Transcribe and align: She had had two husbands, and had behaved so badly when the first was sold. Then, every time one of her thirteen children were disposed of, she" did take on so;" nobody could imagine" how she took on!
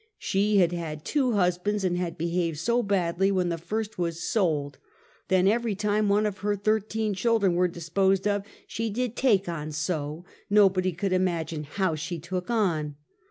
She 0.17 0.57
had 0.57 0.71
had 0.71 1.05
two 1.05 1.33
husbands, 1.33 1.83
and 1.83 1.95
had 1.95 2.17
behaved 2.17 2.57
so 2.57 2.81
badly 2.81 3.31
when 3.31 3.49
the 3.49 3.59
first 3.59 3.99
was 3.99 4.19
sold. 4.19 4.79
Then, 5.27 5.47
every 5.47 5.75
time 5.75 6.09
one 6.09 6.25
of 6.25 6.39
her 6.39 6.55
thirteen 6.55 7.13
children 7.13 7.53
were 7.53 7.67
disposed 7.67 8.27
of, 8.27 8.43
she" 8.65 8.89
did 8.89 9.15
take 9.15 9.47
on 9.47 9.71
so;" 9.71 10.25
nobody 10.49 10.93
could 10.93 11.13
imagine" 11.13 11.63
how 11.75 11.93
she 11.93 12.17
took 12.17 12.49
on! 12.49 12.95